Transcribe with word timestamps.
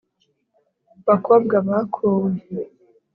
Bakobwa 1.07 1.55
bakowe 1.69 2.31